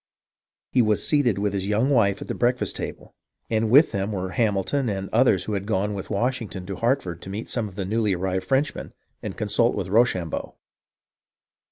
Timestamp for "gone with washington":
5.67-6.65